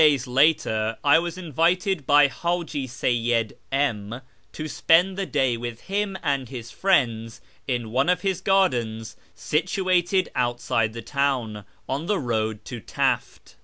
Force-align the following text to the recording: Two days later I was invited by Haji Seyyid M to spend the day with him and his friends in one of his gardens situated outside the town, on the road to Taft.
Two 0.01 0.05
days 0.07 0.25
later 0.25 0.97
I 1.03 1.19
was 1.19 1.37
invited 1.37 2.07
by 2.07 2.25
Haji 2.25 2.87
Seyyid 2.87 3.53
M 3.71 4.21
to 4.51 4.67
spend 4.67 5.15
the 5.15 5.27
day 5.27 5.57
with 5.57 5.81
him 5.81 6.17
and 6.23 6.49
his 6.49 6.71
friends 6.71 7.39
in 7.67 7.91
one 7.91 8.09
of 8.09 8.21
his 8.21 8.41
gardens 8.41 9.15
situated 9.35 10.29
outside 10.33 10.93
the 10.93 11.03
town, 11.03 11.65
on 11.87 12.07
the 12.07 12.17
road 12.17 12.65
to 12.65 12.79
Taft. 12.79 13.57